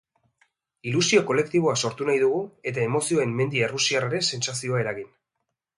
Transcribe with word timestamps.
Ilusio 0.91 1.21
kolektiboa 1.27 1.75
sortu 1.83 2.09
nahi 2.09 2.23
dugu 2.25 2.41
eta 2.73 2.85
emozien 2.89 3.39
mendi 3.43 3.63
errusiarraren 3.69 4.29
sentsazioa 4.33 4.85
eragin. 4.87 5.17